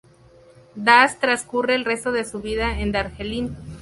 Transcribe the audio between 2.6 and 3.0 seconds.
en